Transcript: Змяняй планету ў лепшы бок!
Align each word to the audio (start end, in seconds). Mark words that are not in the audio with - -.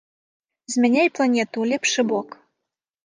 Змяняй 0.75 1.09
планету 1.19 1.53
ў 1.59 1.65
лепшы 1.73 2.01
бок! 2.13 2.27